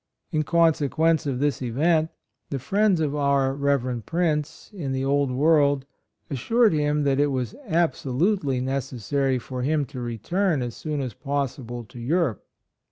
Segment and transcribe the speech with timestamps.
[0.31, 2.09] In consequence of this event,
[2.49, 4.03] the friends of our Rev.
[4.03, 5.85] Prince in the Old World
[6.27, 11.13] assured him that it was absolutely necessary for him to re turn as soon as
[11.13, 12.43] possible to Europe.